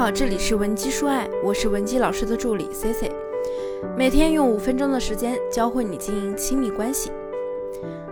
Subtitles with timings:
[0.00, 3.12] 好，这里是文姬说爱，我是文姬老师的助理 C C，
[3.98, 7.12] 每天用五分钟的时间教会你经营亲密关系。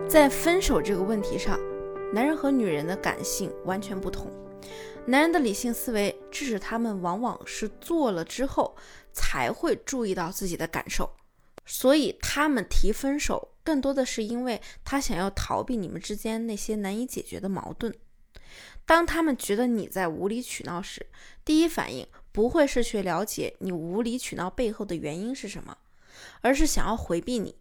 [0.06, 1.59] 在分手这个问题上，
[2.12, 4.30] 男人和女人的感性完全不同。
[5.06, 8.77] 男人的理性思维致使他们往往是做了之后
[9.14, 11.11] 才会注意到自己的感受，
[11.64, 17.95] 所以他们提分手更多的是因为他想要逃避你们之间那些难以解决的矛盾。
[18.85, 21.07] 当他们觉得你在无理取闹时，
[21.45, 25.77] 第一反应不会是去了解你无理取闹背后的原因是什么，
[26.41, 27.57] 而是想要回避你，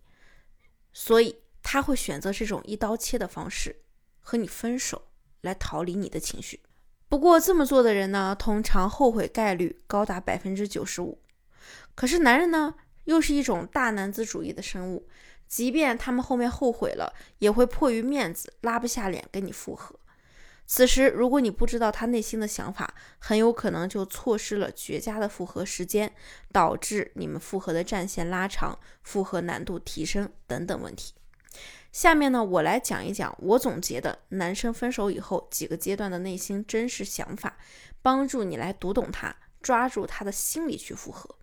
[0.94, 3.84] 所以他会选择这种一刀切的方式
[4.22, 5.10] 和你分手，
[5.42, 6.62] 来逃离你的情绪。
[7.10, 11.20] 不过这么做的人呢，通常后悔概率高达百分之九十五。
[11.96, 12.76] 可是男人呢，
[13.06, 15.08] 又是一种大男子主义的生物，
[15.48, 19.98] 即便他们后面后悔了，也会迫于面子拉不下脸跟你复合。
[20.70, 26.14] 此时，如果你不知道他内心的想法，很有可能就错失了绝佳的复合时间，
[26.52, 31.14] 导致你们复合的战线拉长，复合难度提升等等问题。
[31.94, 37.58] 下面呢，我来讲一讲我总结的男生分手以后几个阶段的内心真实想法，
[38.02, 41.38] 帮助你来读懂他，抓住他的心理去复合。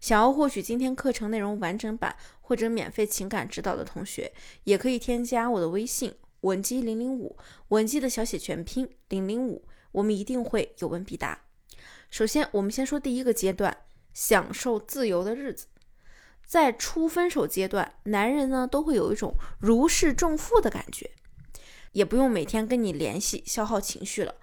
[0.00, 4.32] 想要获取今天课程内容完整版或者免费情感指导的同学，
[4.64, 6.14] 也可以添加我的微信。
[6.42, 7.36] 文姬零零五，
[7.68, 11.40] 文姬的小写全拼零零五，我们一定会有问必答。
[12.10, 13.76] 首先，我们先说第一个阶段，
[14.14, 15.66] 享受自由的日子。
[16.46, 21.10] 在初分手阶段，男人呢都会有一种如释重负的感觉，
[21.92, 24.34] 也不用每天跟你联系消耗情绪了，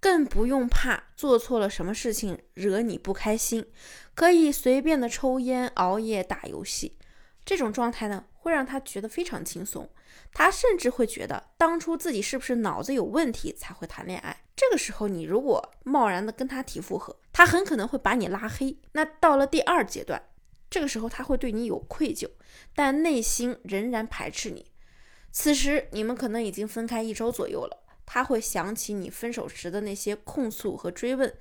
[0.00, 3.66] 更不用怕做错了什么事情惹你不开心，
[4.14, 6.96] 可以随便的抽烟、熬夜、打游戏。
[7.44, 9.88] 这种状态呢，会让他觉得非常轻松。
[10.32, 14.44] 他甚至会觉得，当初自己是不是脑子有问题才会谈恋爱？
[14.56, 18.76] 这个时候，你如果贸然的跟他提复合，他很可能会把你拉黑。
[18.92, 20.20] 那到了第二阶段，
[20.68, 22.28] 这个时候他会对你有愧疚，
[22.74, 24.66] 但内心仍然排斥你。
[25.30, 31.32] 此时你们可能已经分开一周左右了，他会想起你分手时的那些控诉和追问，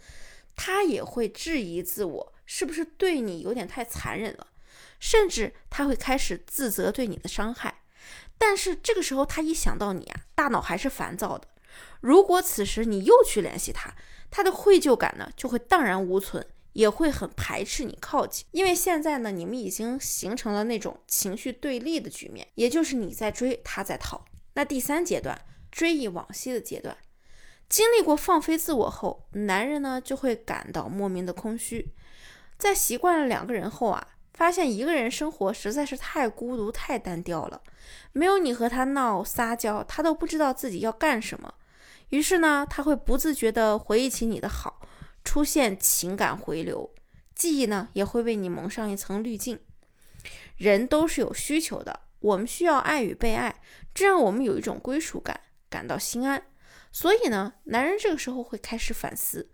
[0.56, 4.47] 他也会质疑自我，是不是对你有点太残忍了？
[5.01, 7.81] 甚至他会开始自责对你的伤害。
[8.38, 11.47] 但是这个时候，他一想到你啊，大脑还是烦躁的。
[12.00, 13.94] 如果此时你又去联系他，
[14.29, 18.45] 他的愧疚感呢就会荡然无存，也会很排斥你靠近。
[18.51, 24.23] 因为现在呢，你们已经形成了那种情绪对立的局面，也就是你在追，他在逃。
[24.53, 25.39] 那第三阶段，
[25.72, 26.97] 追忆往昔的阶段，
[27.69, 31.94] 经历过放飞自我后，男人呢就会感到莫名的空虚。
[32.57, 34.07] 在习惯了两个人后啊。
[34.34, 37.62] 发现一个人生活实在是太孤独、太单调了，
[38.14, 41.53] 没有你和他闹撒娇，他都不知道自己要干什么。
[42.09, 44.81] 于是呢，他会不自觉地回忆起你的好，
[45.24, 46.94] 出现情感回流，
[47.36, 49.59] 记忆呢也会为你蒙上一层滤镜。
[50.58, 53.62] 人都是有需求的，我们需要爱与被爱，
[53.94, 56.44] 这让我们有一种归属感，感到心安。
[56.92, 59.50] 所以呢，男人这个时候会开始反思，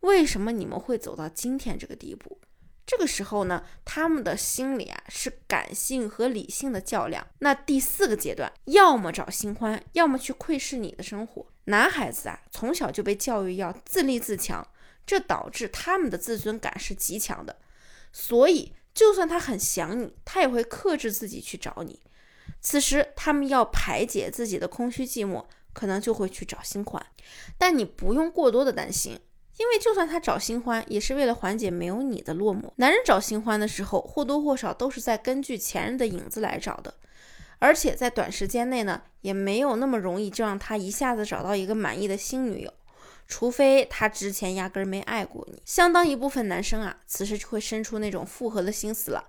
[0.00, 2.40] 为什么你们会走到今天这个地步？
[2.86, 7.26] 这个时候呢，他们的心里啊是感性和理性的较量。
[7.38, 11.46] 那第四个阶段，要么找新欢，要么去窥视你的生活。
[11.64, 14.66] 男孩子啊，从小就被教育要自立自强，
[15.06, 17.56] 这导致他们的自尊感是极强的。
[18.12, 22.02] 所以，就算他很想你，他也会克制自己去找你。
[22.60, 27.04] 此时，他们要排解自己的空虚寂寞，可能就会去找新欢。
[27.56, 29.18] 但你不用过多的担心。
[29.56, 32.72] 因为就算他找新欢，也是为了缓解没有你的落寞。
[32.76, 36.92] 男人找新欢的时候，或多或少都是在根据前任的影子来找的，
[37.60, 42.72] 而且在短时间内呢，也没有那么容易就让他一下子找到一个满意的新女友，
[43.28, 45.62] 除非他之前压根儿没爱过你。
[45.64, 49.24] 相当一部分男生啊，此时就会生出那种复合的心思了，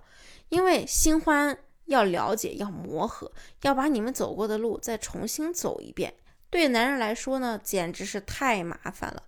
[0.48, 3.30] 因为新欢要了解、要磨合，
[3.62, 6.12] 要把你们走过的路再重新走一遍，
[6.50, 9.22] 对男人来说呢，简直是太麻烦了。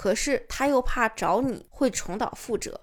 [0.00, 2.80] 可是他又怕找你会重蹈覆辙。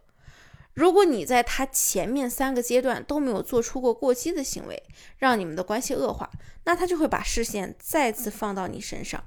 [0.76, 4.84] 如果你在他前面三个阶段都没有做出过过激的行为，
[5.18, 6.30] 让你们的关系恶化，
[6.66, 9.24] 那他就会把视线再次放到你身上。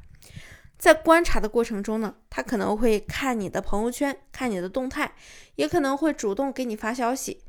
[0.79, 5.13] 在观察的过程中呢，他可能会看你的朋友圈，看你的动态，
[5.57, 7.43] 也可能会主动给你发消息。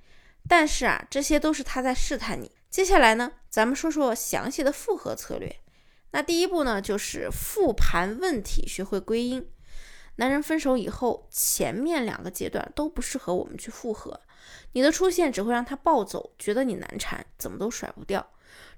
[0.47, 2.51] 但是啊，这些都是他在试探你。
[2.71, 5.55] 接下来呢，咱们说说详细的复合策略。
[6.09, 9.47] 那第一步呢，就是复盘问题，学会归因。
[10.21, 14.21] 男人分手以后，前面两个阶段都不适合我们去复合。
[14.73, 18.23] 你的出现只会让他暴走，觉得你难缠，怎么都甩不掉。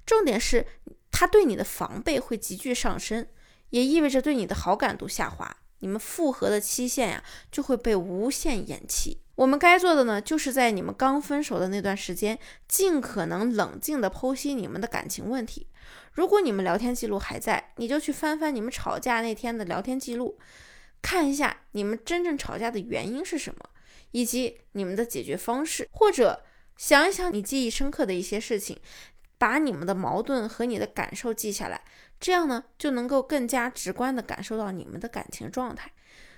[0.05, 0.65] 重点是
[1.11, 3.27] 他对你的防备会急剧上升，
[3.71, 5.57] 也意味着对你的好感度下滑。
[5.79, 9.19] 你们复合的期限呀就会被无限延期。
[9.35, 15.67] 我们该做的呢，就是在你们刚分手的那段时间，尽可能冷静地剖析你们的感情问题。
[16.13, 20.39] 如果你们聊天记录还在，你就去翻翻你们吵架那天的聊天记录，
[21.03, 23.59] 看一下你们真正吵架的原因是什么，
[24.09, 26.43] 以及你们的解决方式，或者
[26.77, 28.79] 想一想你记忆深刻的一些事情，
[29.37, 31.83] 把你们的矛盾和你的感受记下来，
[32.19, 35.91] 这样呢就能够更加直观地感受到你们的感情状态。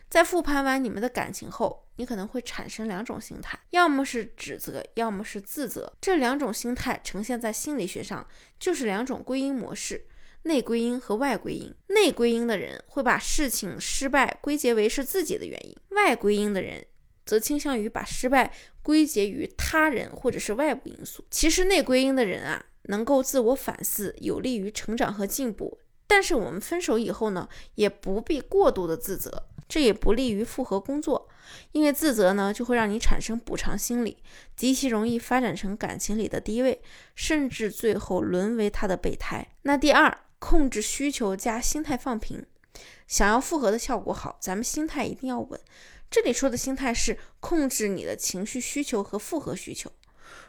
[0.10, 5.92] 在复盘完你们的感情后，你可能会产生两种心态，要么是指责，要么是自责。
[6.02, 8.26] 这两种心态呈现在心理学上
[8.60, 10.06] 就是两种归因模式：
[10.46, 11.72] 内归因和外归因。
[11.90, 16.84] 内归因的人会把事情失败归结为是自己的原因，外归因的人
[17.26, 18.52] 则倾向于把失败
[18.82, 21.24] 归结于他人或者是外部因素。
[21.30, 25.80] 其实内归因的人啊，能够自我反思，有利于成长和进步。
[26.08, 29.48] 但是我们分手以后呢，也不必过度的自责。
[29.68, 31.28] 这也不利于复合工作，
[31.72, 34.18] 因为自责呢就会让你产生补偿心理，
[34.56, 36.80] 极其容易发展成感情里的低位，
[37.16, 39.44] 甚至最后沦为他的备胎。
[39.64, 40.16] 那第二，
[40.46, 42.46] 控制需求加心态放平，
[43.08, 45.60] 想要复合的效果好，咱们心态一定要稳。
[46.08, 49.92] 这里说的心态是控制你的情绪需求和复合需求。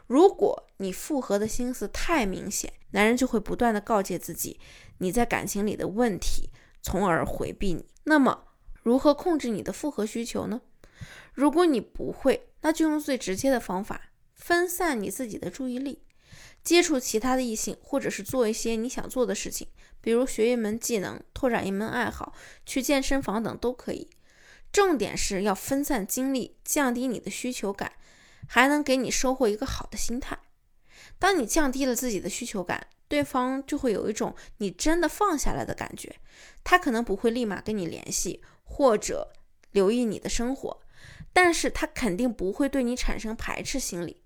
[0.05, 4.59] 如果你复合的心思太明显，男人就会不断的告诫自己
[4.99, 6.51] 你在感情里的问题，
[6.83, 7.83] 从而回避你。
[8.03, 8.43] 那么。
[8.83, 10.61] 如何控制你的复合需求呢？
[11.33, 16.03] 如果你不会，那就用最直接的方法，分散你自己的注意力，
[16.63, 19.67] 接触其他的异性，或者是做一些你想做的事情，
[20.01, 22.33] 比如学一门技能、拓展一门爱好、
[22.65, 24.09] 去健身房等都可以。
[24.71, 27.93] 重点是要分散精力，降低你的需求感，
[28.47, 30.37] 还能给你收获一个好的心态。
[31.17, 36.15] 当你降低了自己的需求感，对方就会有一种你真的放下来的感觉，
[36.63, 38.41] 他可能不会立马跟你联系。
[38.69, 39.31] 或者
[39.71, 40.81] 留意你的生活，
[41.31, 44.21] 但是他肯定不会对你产生排斥心理，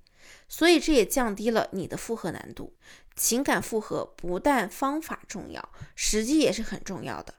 [0.47, 2.73] 所以这也降低了你的复合难度。
[3.15, 7.35] 情感复合不但方法重要，时机也是很重要的。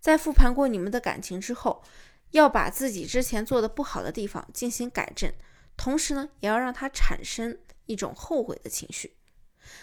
[0.00, 1.82] 在复盘过你们的感情之后，
[2.30, 5.32] 要把自己之前做的不好的地方进行改正，
[5.76, 9.16] 同时呢，也要让他产生一种后悔的情绪。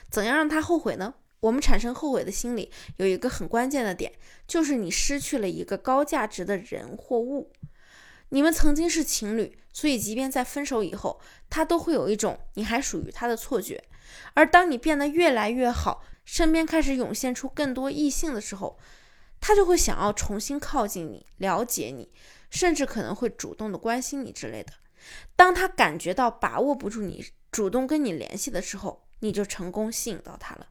[0.10, 1.14] 怎样让他后悔呢？
[1.42, 4.12] 我们产生后悔的心理，有一个很关键的点，
[4.48, 7.52] 就是你失去了一个高价值的人或物。
[8.30, 11.20] 你们曾经是情侣，所以即便在分手以后，
[11.50, 13.84] 他都会有一种你还属于他的错觉。
[14.34, 18.78] 而当你变得越来越好，身边开始涌现出更多异性的时候，
[19.40, 22.12] 他就会想要重新靠近你，了解你，
[22.50, 24.74] 甚至可能会主动的关心你之类的。
[25.36, 30.68] 当他感觉到把握不住你，主动跟你联系的时候，你就成功吸引到他了。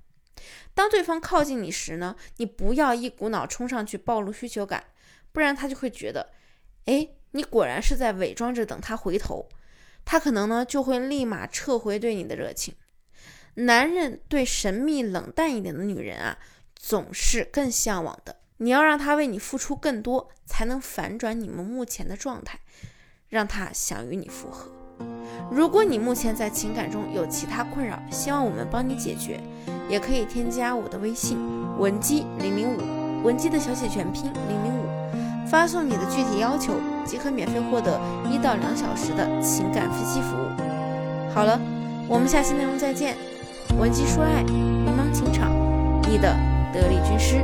[0.74, 4.84] 当对方靠近你时呢，你不要一股脑冲上去暴露需求感，
[5.32, 6.32] 不然他就会觉得，
[6.86, 9.48] 哎，你果然是在伪装着等他回头，
[10.04, 12.74] 他可能呢就会立马撤回对你的热情。
[13.54, 16.38] 男人对神秘冷淡一点的女人啊，
[16.74, 18.36] 总是更向往的。
[18.58, 22.60] 你要让他为你付出更多，才能反转你们目前的状态，
[23.28, 24.70] 让他想与你复合。
[25.50, 29.40] 如果你目前在情感中有其他困扰，希望我们帮你解决。
[29.88, 31.36] 也可以添加我的微信
[31.78, 34.86] 文姬零零五，文姬的小写全拼零零五，
[35.54, 36.72] 发送你的具体要求，
[37.04, 37.96] 即可免费获得
[38.28, 40.50] 一到两小时的情感分析服务。
[41.32, 41.56] 好了，
[42.08, 43.14] 我们下期内容再见。
[43.78, 45.52] 文姬说爱，迷茫情场，
[46.10, 46.34] 你的
[46.72, 47.36] 得力军师。